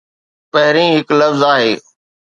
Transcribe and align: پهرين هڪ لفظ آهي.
پهرين 0.53 0.89
هڪ 0.95 1.09
لفظ 1.19 1.41
آهي. 1.53 1.71